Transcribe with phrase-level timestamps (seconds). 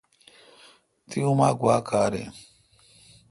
[1.09, 2.29] تی اومہ گوا کار این۔